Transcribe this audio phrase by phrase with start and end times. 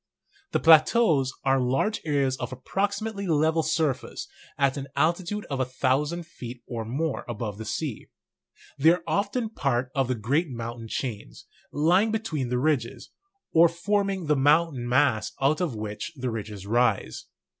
[0.51, 4.27] The plateaus are large areas of approximately level surface
[4.57, 8.07] at an altitude of a thousand feet or more above the sea.
[8.79, 13.11] They are often parts of the great moun tain chains, lying between the ridges,
[13.53, 17.25] or forming the mountain mass out of which the ridges rise.